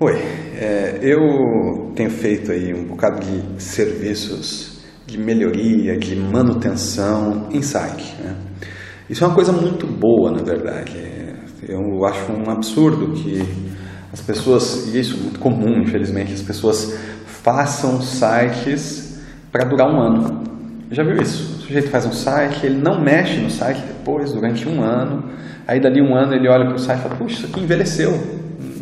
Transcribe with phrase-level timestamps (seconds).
[0.00, 0.14] Oi,
[0.54, 8.14] é, eu tenho feito aí um bocado de serviços de melhoria, de manutenção em site.
[8.22, 8.36] Né?
[9.10, 10.96] Isso é uma coisa muito boa, na verdade.
[11.68, 13.42] Eu acho um absurdo que
[14.12, 16.96] as pessoas, e isso é muito comum, infelizmente, as pessoas
[17.26, 19.20] façam sites
[19.50, 20.44] para durar um ano.
[20.92, 21.56] Já viu isso?
[21.56, 25.28] O sujeito faz um site, ele não mexe no site depois, durante um ano,
[25.66, 28.12] aí dali um ano ele olha para o site e fala, puxa, isso aqui envelheceu,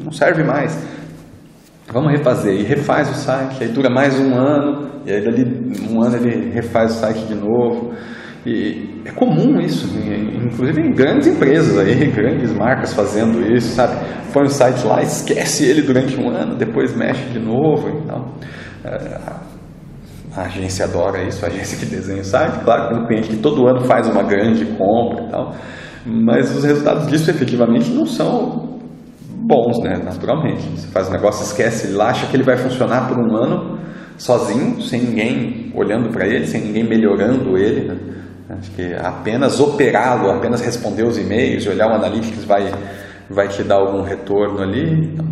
[0.05, 0.95] não serve mais
[1.93, 5.45] vamos refazer, e refaz o site, aí dura mais um ano, e aí dali
[5.89, 7.93] um ano ele refaz o site de novo.
[8.45, 13.97] E é comum isso, inclusive em grandes empresas aí, grandes marcas fazendo isso, sabe?
[14.33, 17.89] Põe o site lá, esquece ele durante um ano, depois mexe de novo.
[17.89, 18.25] Então,
[20.37, 23.37] a agência adora isso, a agência que desenha o site, claro, tem um cliente que
[23.39, 25.55] todo ano faz uma grande compra e tal,
[26.05, 28.66] mas os resultados disso efetivamente não são
[29.46, 30.00] bons, né?
[30.02, 30.62] Naturalmente.
[30.77, 33.78] Você faz um negócio, esquece, ele acha que ele vai funcionar por um ano
[34.19, 37.88] sozinho, sem ninguém olhando para ele, sem ninguém melhorando ele.
[37.88, 37.97] Né?
[38.50, 42.72] Acho que apenas operá-lo, apenas responder os e-mails, olhar o analytics vai,
[43.28, 45.12] vai te dar algum retorno ali.
[45.12, 45.27] Então,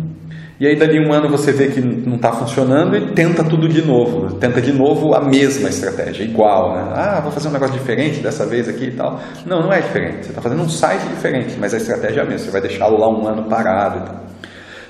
[0.57, 3.81] e aí, dali um ano, você vê que não está funcionando e tenta tudo de
[3.81, 4.35] novo.
[4.35, 6.73] Tenta de novo a mesma estratégia, igual.
[6.73, 6.93] Né?
[6.95, 9.19] Ah, vou fazer um negócio diferente dessa vez aqui e tal.
[9.45, 10.23] Não, não é diferente.
[10.23, 12.45] Você está fazendo um site diferente, mas a estratégia é a mesma.
[12.45, 14.25] Você vai deixá-lo lá um ano parado e tal.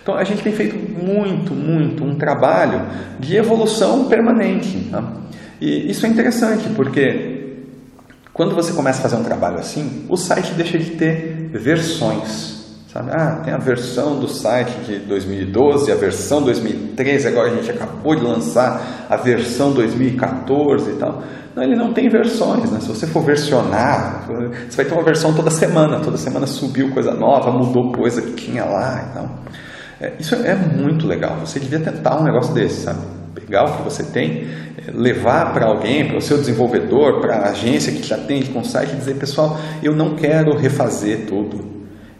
[0.04, 2.86] Então, a gente tem feito muito, muito um trabalho
[3.20, 4.88] de evolução permanente.
[4.92, 5.04] Tá?
[5.60, 7.56] E isso é interessante, porque
[8.32, 12.65] quando você começa a fazer um trabalho assim, o site deixa de ter versões.
[12.96, 13.12] Sabe?
[13.12, 18.16] Ah, tem a versão do site de 2012, a versão 2013, agora a gente acabou
[18.16, 21.22] de lançar a versão 2014 e tal.
[21.54, 22.80] Não, ele não tem versões, né?
[22.80, 24.26] Se você for versionar,
[24.70, 28.32] você vai ter uma versão toda semana, toda semana subiu coisa nova, mudou coisa que
[28.32, 29.30] tinha lá e tal.
[30.00, 33.02] É, isso é muito legal, você devia tentar um negócio desse, sabe?
[33.34, 37.50] Pegar o que você tem, é, levar para alguém, para o seu desenvolvedor, para a
[37.50, 41.75] agência que te atende com o site e dizer, pessoal, eu não quero refazer tudo.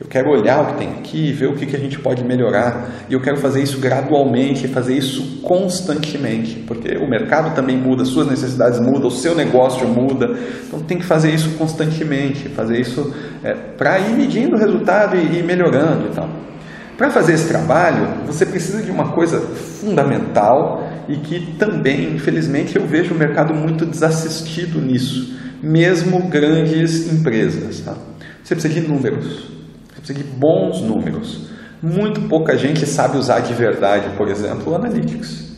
[0.06, 2.92] Eu quero olhar o que tem aqui, ver o que, que a gente pode melhorar.
[3.10, 8.28] E eu quero fazer isso gradualmente, fazer isso constantemente, porque o mercado também muda, suas
[8.28, 10.38] necessidades mudam, o seu negócio muda.
[10.68, 15.40] Então tem que fazer isso constantemente, fazer isso é, para ir medindo o resultado e
[15.40, 16.30] ir melhorando e tal.
[16.96, 22.86] Para fazer esse trabalho, você precisa de uma coisa fundamental e que também, infelizmente, eu
[22.86, 27.80] vejo o mercado muito desassistido nisso, mesmo grandes empresas.
[27.80, 27.96] Tá?
[28.44, 29.56] Você precisa de números
[30.06, 31.50] precisa de bons números.
[31.82, 35.56] Muito pouca gente sabe usar de verdade, por exemplo, o Analytics.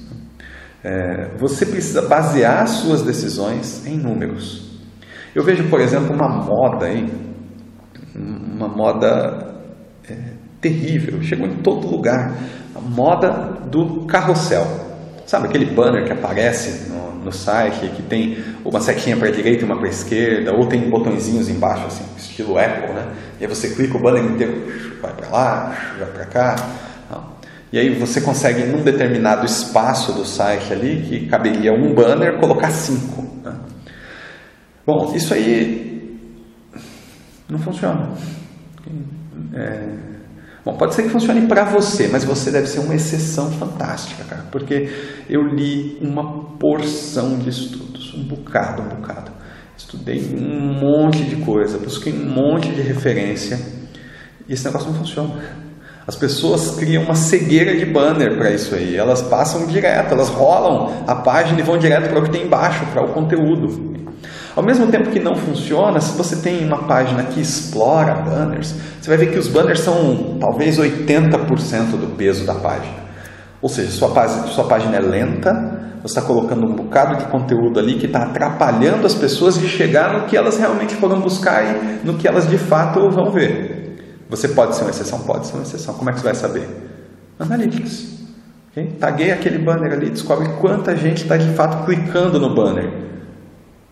[0.84, 4.80] É, você precisa basear suas decisões em números.
[5.36, 7.08] Eu vejo, por exemplo, uma moda aí,
[8.16, 9.56] uma moda
[10.10, 10.16] é,
[10.62, 12.34] terrível, chegou em todo lugar,
[12.76, 13.30] a moda
[13.70, 14.66] do carrossel.
[15.26, 19.64] Sabe aquele banner que aparece no, no site, que tem uma setinha para a direita
[19.64, 23.12] e uma para a esquerda, ou tem botõezinhos embaixo, assim, estilo Apple, né?
[23.40, 26.56] E aí você clica o banner inteiro, vai para lá, vai para cá.
[27.72, 32.72] E aí você consegue, num determinado espaço do site ali, que caberia um banner, colocar
[32.72, 33.24] cinco.
[33.44, 33.54] Né?
[34.86, 36.18] Bom, isso aí
[37.50, 38.10] não funciona.
[39.54, 40.08] É,
[40.68, 44.44] Bom, pode ser que funcione para você, mas você deve ser uma exceção fantástica, cara,
[44.52, 44.90] porque
[45.30, 49.27] eu li uma porção de estudos, um bocado, um bocado.
[49.88, 53.58] Estudei um monte de coisa, busquei um monte de referência
[54.46, 55.36] e esse negócio não funciona.
[56.06, 58.98] As pessoas criam uma cegueira de banner para isso aí.
[58.98, 62.86] Elas passam direto, elas rolam a página e vão direto para o que tem embaixo,
[62.88, 63.96] para o conteúdo.
[64.54, 69.08] Ao mesmo tempo que não funciona, se você tem uma página que explora banners, você
[69.08, 73.07] vai ver que os banners são talvez 80% do peso da página.
[73.62, 77.80] Ou seja, sua página, sua página é lenta, você está colocando um bocado de conteúdo
[77.80, 82.06] ali que está atrapalhando as pessoas de chegar no que elas realmente foram buscar e
[82.06, 84.26] no que elas de fato vão ver.
[84.30, 85.20] Você pode ser uma exceção?
[85.20, 85.94] Pode ser uma exceção.
[85.96, 86.68] Como é que você vai saber?
[87.40, 88.18] Analytics.
[88.72, 88.88] Okay?
[89.00, 92.92] Taguei aquele banner ali, descobre quanta gente está de fato clicando no banner.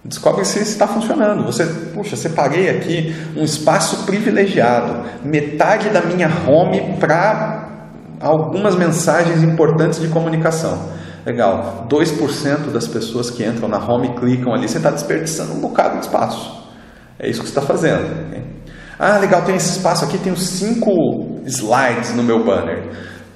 [0.03, 1.43] Descobre se está funcionando.
[1.45, 7.74] Você, puxa, separei aqui um espaço privilegiado, metade da minha home para
[8.19, 10.89] algumas mensagens importantes de comunicação.
[11.25, 15.99] Legal, 2% das pessoas que entram na home clicam ali, você está desperdiçando um bocado
[15.99, 16.63] de espaço.
[17.17, 18.27] É isso que você está fazendo.
[18.27, 18.43] Okay?
[18.99, 20.91] Ah, legal, tem esse espaço aqui, tenho cinco
[21.45, 22.83] slides no meu banner.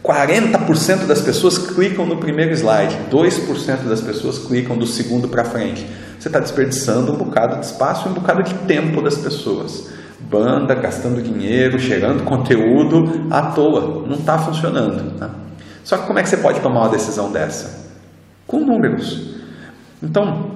[0.04, 5.86] 40% das pessoas clicam no primeiro slide, 2% das pessoas clicam do segundo para frente
[6.20, 9.88] você está desperdiçando um bocado de espaço e um bocado de tempo das pessoas.
[10.30, 14.06] Banda, gastando dinheiro, gerando conteúdo à toa.
[14.08, 15.18] Não está funcionando.
[15.18, 15.30] Tá?
[15.84, 17.90] Só que como é que você pode tomar uma decisão dessa?
[18.46, 19.38] Com números.
[20.02, 20.52] Então,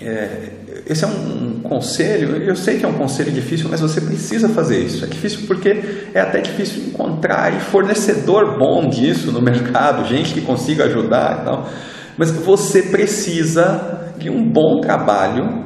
[0.00, 0.50] é,
[0.86, 4.78] esse é um conselho, eu sei que é um conselho difícil, mas você precisa fazer
[4.78, 5.04] isso.
[5.04, 10.84] É difícil porque é até difícil encontrar fornecedor bom disso no mercado, gente que consiga
[10.84, 11.68] ajudar e tal.
[12.16, 15.64] Mas você precisa de um bom trabalho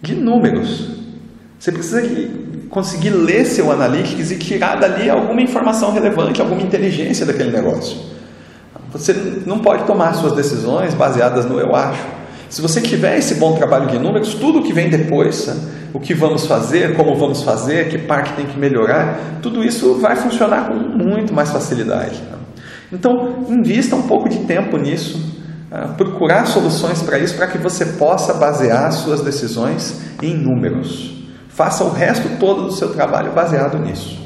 [0.00, 0.90] de números.
[1.58, 2.02] Você precisa
[2.72, 7.96] conseguir ler seu analytics e tirar dali alguma informação relevante, alguma inteligência daquele negócio.
[8.90, 9.12] Você
[9.46, 12.22] não pode tomar suas decisões baseadas no eu acho
[12.52, 15.56] se você tiver esse bom trabalho de números, tudo o que vem depois, né?
[15.94, 20.16] o que vamos fazer, como vamos fazer, que parte tem que melhorar, tudo isso vai
[20.16, 22.20] funcionar com muito mais facilidade.
[22.20, 22.36] Né?
[22.92, 25.18] Então, invista um pouco de tempo nisso,
[25.72, 31.21] uh, procurar soluções para isso, para que você possa basear suas decisões em números.
[31.54, 34.21] Faça o resto todo do seu trabalho baseado nisso.